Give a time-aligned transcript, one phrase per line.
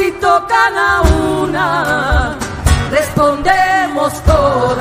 [0.00, 1.02] Si tocan a
[1.42, 2.38] una,
[2.90, 4.80] respondemos todas.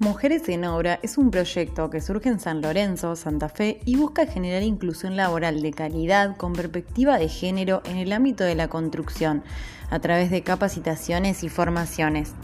[0.00, 4.26] Mujeres en Obra es un proyecto que surge en San Lorenzo, Santa Fe, y busca
[4.26, 9.44] generar inclusión laboral de calidad con perspectiva de género en el ámbito de la construcción,
[9.88, 12.34] a través de capacitaciones y formaciones.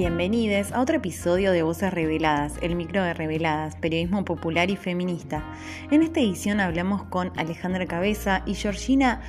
[0.00, 5.44] Bienvenidos a otro episodio de Voces Reveladas, el micro de Reveladas, periodismo popular y feminista.
[5.90, 9.20] En esta edición hablamos con Alejandra Cabeza y Georgina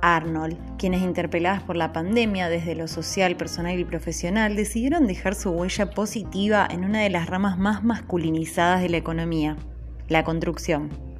[0.00, 5.50] Arnold, quienes interpeladas por la pandemia desde lo social, personal y profesional, decidieron dejar su
[5.50, 9.56] huella positiva en una de las ramas más masculinizadas de la economía,
[10.06, 11.11] la construcción.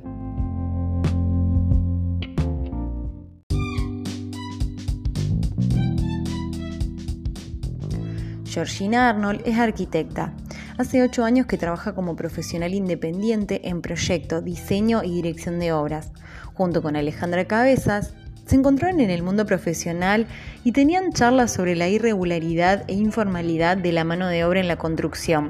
[8.53, 10.35] Georgina Arnold es arquitecta.
[10.77, 16.13] Hace ocho años que trabaja como profesional independiente en proyecto, diseño y dirección de obras.
[16.53, 18.13] Junto con Alejandra Cabezas,
[18.45, 20.27] se encontraron en el mundo profesional
[20.65, 24.77] y tenían charlas sobre la irregularidad e informalidad de la mano de obra en la
[24.77, 25.49] construcción.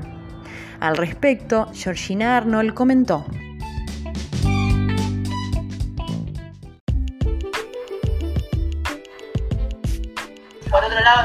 [0.79, 3.27] Al respecto, Georgina Arnold comentó.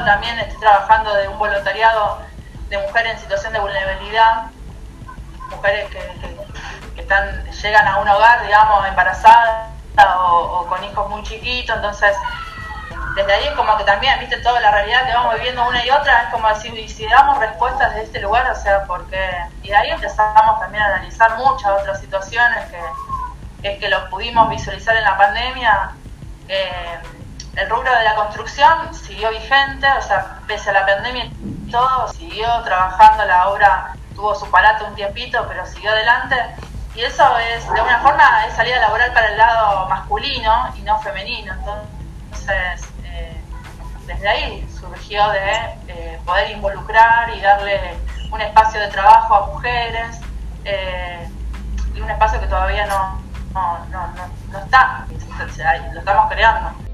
[0.04, 2.18] También estoy trabajando de un voluntariado
[2.68, 4.50] de mujeres en situación de vulnerabilidad,
[5.50, 6.38] mujeres que,
[7.00, 9.70] están, llegan a un hogar, digamos, embarazadas
[10.18, 12.14] o, con hijos muy chiquitos, entonces
[13.14, 16.24] desde ahí como que también, viste, toda la realidad que vamos viviendo una y otra,
[16.24, 19.18] es como decir, si damos respuestas de este lugar, o sea, porque,
[19.62, 22.66] y de ahí empezamos también a analizar muchas otras situaciones
[23.62, 25.90] que, que, lo pudimos visualizar en la pandemia,
[26.48, 27.00] eh,
[27.58, 32.08] el rubro de la construcción siguió vigente, o sea, pese a la pandemia y todo,
[32.08, 36.36] siguió trabajando, la obra tuvo su parate un tiempito, pero siguió adelante.
[36.94, 40.98] Y eso es, de alguna forma, es salida laboral para el lado masculino y no
[41.00, 41.52] femenino.
[41.52, 43.40] Entonces, eh,
[44.06, 45.52] desde ahí surgió de
[45.88, 47.96] eh, poder involucrar y darle
[48.30, 50.20] un espacio de trabajo a mujeres
[50.64, 51.28] eh,
[51.94, 53.20] y un espacio que todavía no,
[53.52, 54.06] no, no,
[54.50, 55.06] no está,
[55.92, 56.87] lo estamos creando.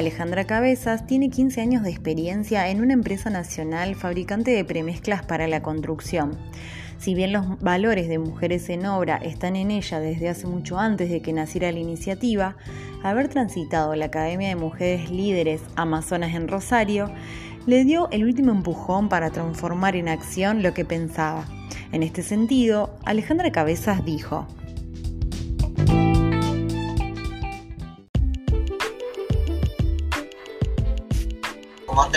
[0.00, 5.46] Alejandra Cabezas tiene 15 años de experiencia en una empresa nacional fabricante de premezclas para
[5.46, 6.38] la construcción.
[6.96, 11.10] Si bien los valores de mujeres en obra están en ella desde hace mucho antes
[11.10, 12.56] de que naciera la iniciativa,
[13.02, 17.12] haber transitado la Academia de Mujeres Líderes Amazonas en Rosario
[17.66, 21.44] le dio el último empujón para transformar en acción lo que pensaba.
[21.92, 24.46] En este sentido, Alejandra Cabezas dijo,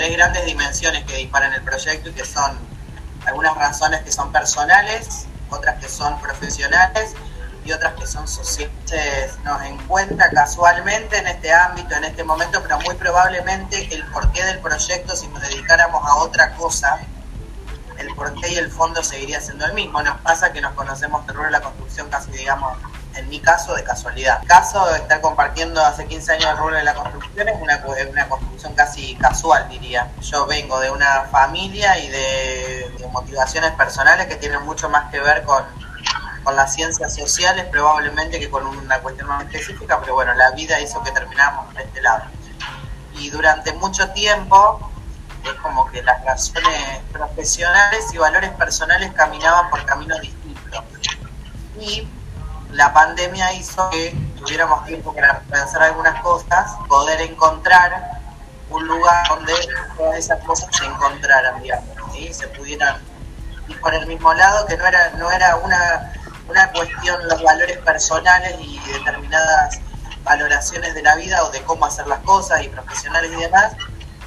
[0.03, 2.57] tres grandes dimensiones que disparan el proyecto y que son
[3.25, 7.13] algunas razones que son personales, otras que son profesionales
[7.63, 9.37] y otras que son sociales.
[9.45, 14.59] Nos encuentra casualmente en este ámbito, en este momento, pero muy probablemente el porqué del
[14.59, 16.99] proyecto, si nos dedicáramos a otra cosa,
[17.97, 20.01] el porqué y el fondo seguiría siendo el mismo.
[20.03, 22.77] Nos pasa que nos conocemos de la construcción casi, digamos,
[23.15, 24.39] en mi caso, de casualidad.
[24.41, 27.83] El caso de estar compartiendo hace 15 años el rol de la construcción es una,
[28.09, 30.11] una construcción casi casual, diría.
[30.21, 35.43] Yo vengo de una familia y de, motivaciones personales que tienen mucho más que ver
[35.43, 35.63] con,
[36.43, 40.79] con las ciencias sociales probablemente que con una cuestión más específica, pero bueno, la vida
[40.79, 42.23] hizo que termináramos de este lado.
[43.13, 44.91] Y durante mucho tiempo
[45.45, 50.83] es como que las razones profesionales y valores personales caminaban por caminos distintos.
[51.79, 52.07] Y
[52.73, 58.19] la pandemia hizo que tuviéramos tiempo para pensar algunas cosas, poder encontrar
[58.69, 59.53] un lugar donde
[59.95, 61.89] todas esas cosas se encontraran, digamos,
[62.31, 62.97] se pudieran
[63.67, 66.13] ir por el mismo lado, que no era, no era una,
[66.49, 69.79] una cuestión los valores personales y determinadas
[70.23, 73.73] valoraciones de la vida o de cómo hacer las cosas y profesionales y demás,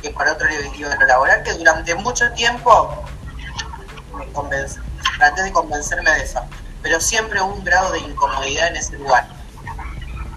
[0.02, 0.46] que por otro
[0.76, 3.04] iba a laboral, que durante mucho tiempo
[4.16, 4.26] me
[5.18, 6.40] traté de convencerme de eso
[6.86, 9.26] pero siempre un grado de incomodidad en ese lugar.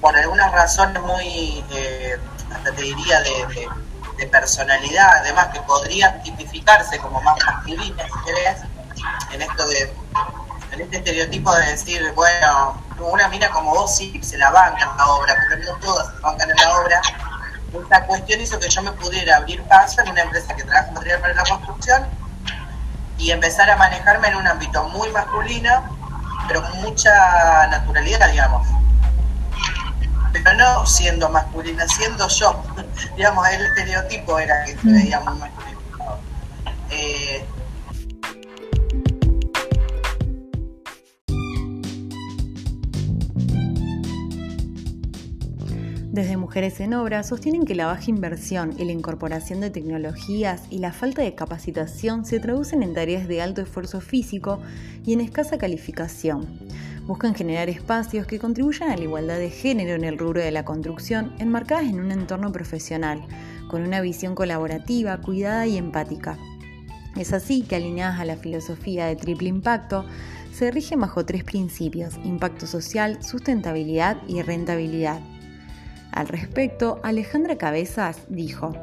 [0.01, 2.17] Por algunas razones muy, eh,
[2.51, 8.57] hasta te diría, de, personalidad, además que podrían tipificarse como más masculinas, si querés,
[9.31, 9.93] en esto de,
[10.71, 14.97] en este estereotipo de decir, bueno, una mina como vos sí se la banca en
[14.97, 17.01] la obra, pero no todas se bancan en la obra.
[17.79, 21.21] Esta cuestión hizo que yo me pudiera abrir paso en una empresa que trabaja material
[21.21, 22.07] para la construcción
[23.19, 25.98] y empezar a manejarme en un ámbito muy masculino,
[26.49, 28.67] pero con mucha naturalidad, digamos.
[30.33, 32.63] Pero no siendo masculina, siendo yo.
[33.15, 35.79] digamos, el estereotipo era que se veía masculino.
[36.89, 37.45] Eh,
[46.11, 50.79] Desde Mujeres en Obra sostienen que la baja inversión y la incorporación de tecnologías y
[50.79, 54.59] la falta de capacitación se traducen en tareas de alto esfuerzo físico
[55.05, 56.47] y en escasa calificación.
[57.05, 60.65] Buscan generar espacios que contribuyan a la igualdad de género en el rubro de la
[60.65, 63.21] construcción, enmarcadas en un entorno profesional,
[63.69, 66.39] con una visión colaborativa, cuidada y empática.
[67.17, 70.05] Es así que alineadas a la filosofía de triple impacto,
[70.53, 75.21] se rigen bajo tres principios, impacto social, sustentabilidad y rentabilidad.
[76.11, 78.73] Al respecto, Alejandra Cabezas dijo,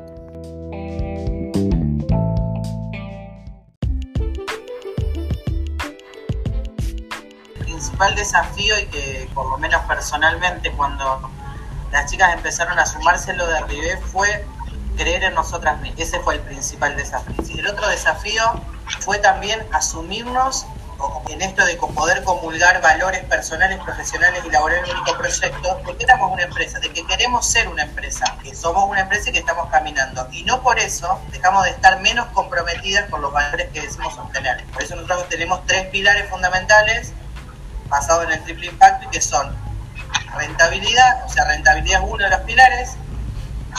[7.59, 11.31] principal desafío y que por lo menos personalmente cuando
[11.93, 14.45] las chicas empezaron a sumarse lo de Rivé fue
[14.97, 16.01] creer en nosotras mismas.
[16.01, 17.35] Ese fue el principal desafío.
[17.49, 18.43] Y el otro desafío
[19.01, 20.67] fue también asumirnos
[21.29, 26.05] en esto de poder comulgar valores personales, profesionales y laborales en un único proyecto, porque
[26.05, 29.39] éramos una empresa, de que queremos ser una empresa, que somos una empresa y que
[29.41, 30.27] estamos caminando.
[30.33, 34.65] Y no por eso dejamos de estar menos comprometidas con los valores que decimos obtener.
[34.67, 37.13] Por eso nosotros tenemos tres pilares fundamentales
[37.89, 39.55] basados en el triple impacto y que son
[40.37, 42.97] rentabilidad, o sea, rentabilidad es uno de los pilares,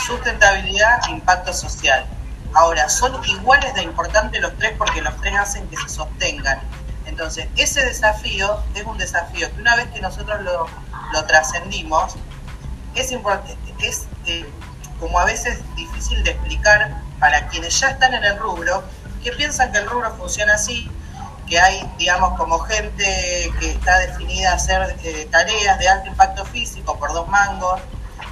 [0.06, 2.06] sustentabilidad e impacto social.
[2.54, 6.60] Ahora, son iguales de importantes los tres porque los tres hacen que se sostengan.
[7.08, 12.16] Entonces, ese desafío es un desafío que una vez que nosotros lo, trascendimos,
[12.96, 13.12] es
[13.80, 14.46] es eh,
[15.00, 18.84] como a veces difícil de explicar para quienes ya están en el rubro,
[19.24, 20.90] que piensan que el rubro funciona así,
[21.48, 26.46] que hay, digamos, como gente que está definida a hacer eh, tareas de alto impacto
[26.46, 27.80] físico por dos mangos,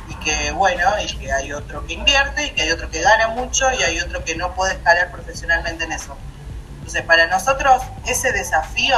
[0.08, 3.30] y que, bueno, y que hay otro que invierte, y que hay otro que gana
[3.30, 6.18] mucho, y hay otro que no puede escalar profesionalmente en eso.
[6.86, 8.96] Entonces, para nosotros ese desafío,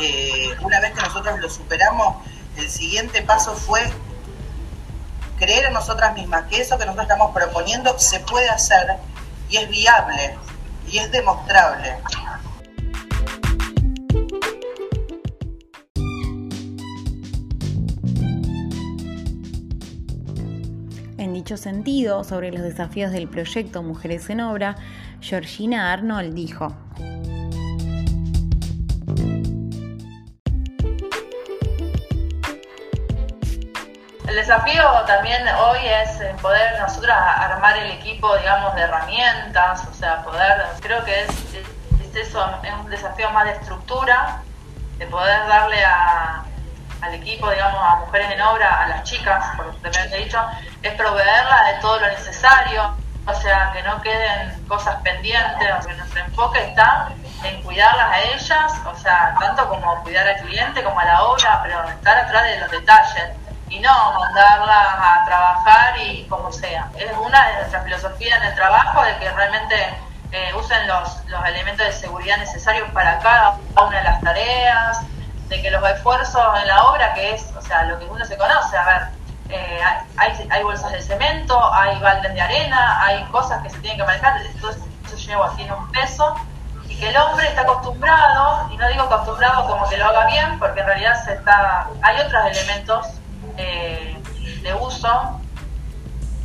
[0.00, 2.24] eh, una vez que nosotros lo superamos,
[2.56, 3.92] el siguiente paso fue
[5.36, 8.98] creer en nosotras mismas que eso que nosotros estamos proponiendo se puede hacer
[9.48, 10.38] y es viable
[10.86, 11.96] y es demostrable.
[21.46, 24.74] Dicho sentido, sobre los desafíos del proyecto Mujeres en Obra,
[25.20, 26.76] Georgina Arnold dijo,
[34.26, 40.24] El desafío también hoy es poder nosotros armar el equipo, digamos, de herramientas, o sea,
[40.24, 41.30] poder, creo que es,
[42.16, 44.42] eso, es un desafío más de estructura,
[44.98, 45.78] de poder darle
[47.06, 50.40] al equipo, digamos, a mujeres en obra, a las chicas, por he dicho,
[50.82, 52.96] es proveerla de todo lo necesario,
[53.26, 57.08] o sea, que no queden cosas pendientes, que nuestro enfoque está
[57.42, 61.60] en cuidarlas a ellas, o sea, tanto como cuidar al cliente como a la obra,
[61.62, 63.30] pero estar atrás de los detalles
[63.68, 66.88] y no mandarlas a trabajar y como sea.
[66.96, 69.98] Es una de nuestras filosofías en el trabajo de que realmente
[70.32, 75.00] eh, usen los, los elementos de seguridad necesarios para cada una de las tareas,
[75.48, 78.36] de que los esfuerzos en la obra, que es, o sea, lo que uno se
[78.36, 79.02] conoce, a ver,
[79.48, 79.80] eh,
[80.16, 84.04] hay, hay, bolsas de cemento, hay baldes de arena, hay cosas que se tienen que
[84.04, 86.34] manejar, entonces eso lleva así en un peso
[86.88, 90.58] y que el hombre está acostumbrado, y no digo acostumbrado como que lo haga bien,
[90.58, 93.06] porque en realidad se está, hay otros elementos
[93.56, 94.20] eh,
[94.62, 95.40] de uso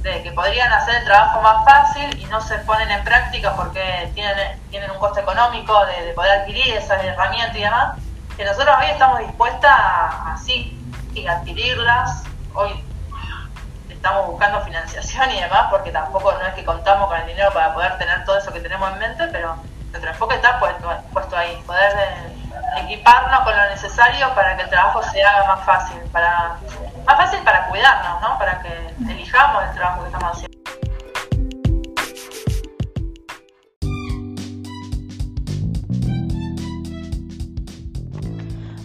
[0.04, 4.12] de que podrían hacer el trabajo más fácil y no se ponen en práctica porque
[4.16, 7.98] tienen, tienen un costo económico de, poder adquirir esas herramientas y demás,
[8.42, 10.76] que nosotros hoy estamos dispuestas a, así
[11.14, 12.24] y adquirirlas.
[12.56, 12.72] Hoy
[13.88, 17.72] estamos buscando financiación y demás, porque tampoco no es que contamos con el dinero para
[17.72, 19.56] poder tener todo eso que tenemos en mente, pero
[19.92, 25.04] nuestro enfoque está puesto, ahí, poder eh, equiparnos con lo necesario para que el trabajo
[25.04, 26.56] se haga más fácil, para
[27.06, 28.40] más fácil para cuidarnos, ¿no?
[28.40, 30.51] Para que elijamos el trabajo que estamos haciendo.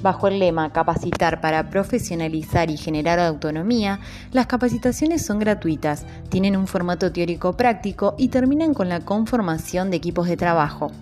[0.07, 3.99] Bajo el lema Capacitar para profesionalizar y generar autonomía,
[4.31, 9.97] las capacitaciones son gratuitas, tienen un formato teórico práctico y terminan con la conformación de
[9.97, 10.93] equipos de trabajo.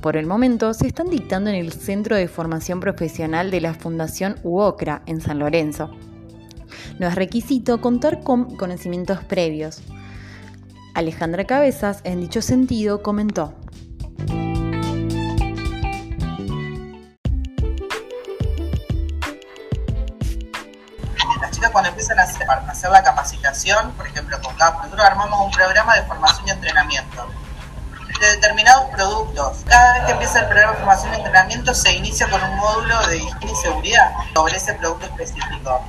[0.00, 4.36] Por el momento se están dictando en el Centro de Formación Profesional de la Fundación
[4.44, 5.90] UOCRA en San Lorenzo.
[7.00, 9.82] No es requisito contar con conocimientos previos.
[10.94, 13.52] Alejandra Cabezas, en dicho sentido, comentó.
[21.74, 25.96] Cuando empiezan a hacer, a hacer la capacitación, por ejemplo, con nosotros armamos un programa
[25.96, 27.28] de formación y entrenamiento
[28.20, 29.64] de determinados productos.
[29.66, 33.06] Cada vez que empieza el programa de formación y entrenamiento se inicia con un módulo
[33.08, 35.84] de higiene y seguridad sobre ese producto específico.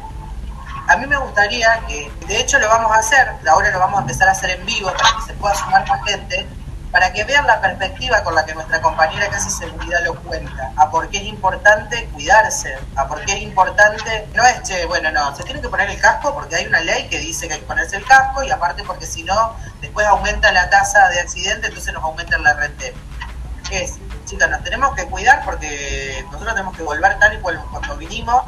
[0.87, 4.01] A mí me gustaría que, de hecho lo vamos a hacer, ahora lo vamos a
[4.01, 6.47] empezar a hacer en vivo para que se pueda sumar más gente,
[6.95, 10.71] para que vean la perspectiva con la que nuestra compañera que hace seguridad lo cuenta,
[10.77, 15.11] a por qué es importante cuidarse, a por qué es importante, no es, che, bueno,
[15.11, 17.59] no, se tiene que poner el casco porque hay una ley que dice que hay
[17.59, 21.67] que ponerse el casco y aparte porque si no, después aumenta la tasa de accidente,
[21.67, 22.93] entonces nos aumenta la rente.
[23.71, 27.97] Es, chicas, nos tenemos que cuidar porque nosotros tenemos que volver tal y cual cuando
[27.97, 28.41] vinimos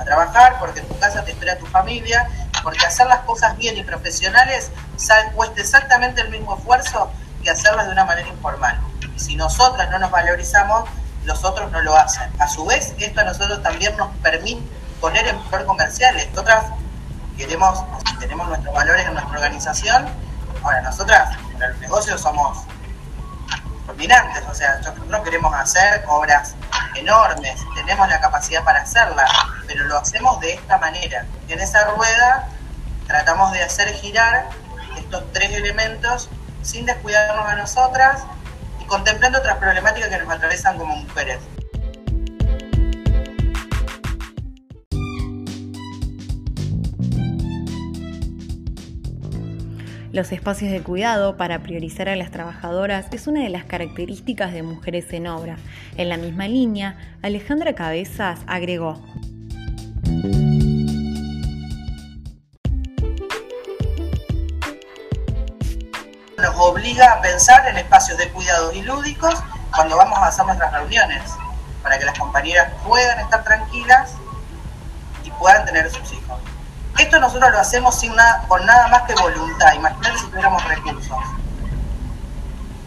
[0.00, 2.26] a trabajar, porque en tu casa te espera tu familia,
[2.62, 4.70] porque hacer las cosas bien y profesionales
[5.34, 8.78] cuesta exactamente el mismo esfuerzo que hacerlas de una manera informal.
[9.14, 10.88] Y si nosotras no nos valorizamos,
[11.24, 12.30] los otros no lo hacen.
[12.40, 14.62] A su vez, esto a nosotros también nos permite
[15.00, 16.28] poner en valor comerciales.
[16.30, 16.66] Nosotras
[17.36, 17.84] queremos,
[18.18, 20.08] tenemos nuestros valores en nuestra organización.
[20.62, 22.58] Ahora, nosotras en el negocio somos
[23.86, 26.54] dominantes, o sea, nosotros no queremos hacer obras
[26.94, 29.30] enormes, tenemos la capacidad para hacerlas,
[29.66, 31.26] pero lo hacemos de esta manera.
[31.48, 32.48] En esa rueda
[33.06, 34.48] tratamos de hacer girar
[34.96, 36.28] estos tres elementos
[36.62, 38.24] sin descuidarnos a nosotras
[38.80, 41.38] y contemplando otras problemáticas que nos atravesan como mujeres.
[50.12, 54.62] Los espacios de cuidado para priorizar a las trabajadoras es una de las características de
[54.62, 55.56] Mujeres en Obra.
[55.96, 59.02] En la misma línea, Alejandra Cabezas agregó.
[66.92, 69.34] Obliga a pensar en espacios de cuidados y lúdicos
[69.74, 71.22] cuando vamos a hacer nuestras reuniones,
[71.82, 74.12] para que las compañeras puedan estar tranquilas
[75.24, 76.38] y puedan tener sus hijos.
[76.98, 79.72] Esto nosotros lo hacemos sin nada, con nada más que voluntad.
[79.72, 81.16] Imagínate si tuviéramos recursos.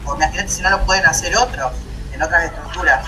[0.06, 1.74] O imagínate si no lo pueden hacer otros,
[2.14, 3.08] en otras estructuras.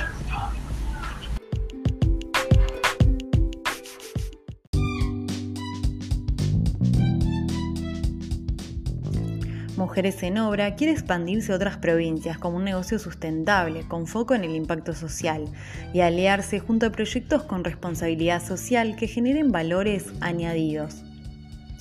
[9.98, 14.44] Mujeres en Obra quiere expandirse a otras provincias como un negocio sustentable, con foco en
[14.44, 15.46] el impacto social,
[15.92, 21.04] y aliarse junto a proyectos con responsabilidad social que generen valores añadidos.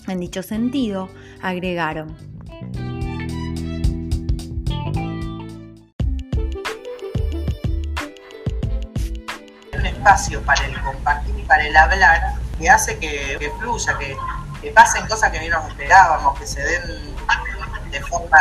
[0.08, 1.10] En dicho sentido,
[1.42, 2.16] agregaron.
[9.74, 12.22] Un espacio para el compartir y para el hablar
[12.58, 14.16] que hace que, fluya, que,
[14.62, 17.15] que pasen cosas que ni nos esperábamos, que se den
[17.98, 18.38] de forma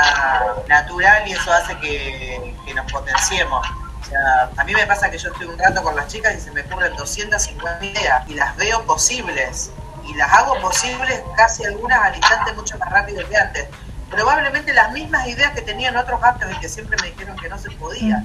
[0.67, 3.65] natural y eso hace que, que nos potenciemos.
[4.01, 6.41] O sea, a mí me pasa que yo estoy un rato con las chicas y
[6.41, 9.71] se me ocurren 250 ideas y las veo posibles
[10.05, 13.67] y las hago posibles casi algunas al instante mucho más rápido que antes.
[14.09, 17.57] Probablemente las mismas ideas que tenían otros actos y que siempre me dijeron que no
[17.57, 18.23] se podía.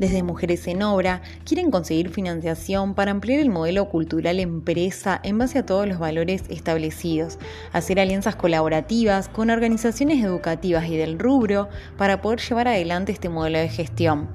[0.00, 5.58] Desde Mujeres en Obra quieren conseguir financiación para ampliar el modelo cultural empresa en base
[5.58, 7.38] a todos los valores establecidos,
[7.74, 13.58] hacer alianzas colaborativas con organizaciones educativas y del rubro para poder llevar adelante este modelo
[13.58, 14.30] de gestión.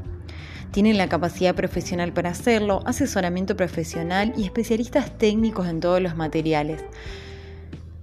[0.70, 6.84] Tienen la capacidad profesional para hacerlo, asesoramiento profesional y especialistas técnicos en todos los materiales.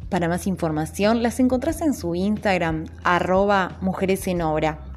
[0.09, 4.92] Para más información las encontrás en su Instagram arroba mujeres en obra.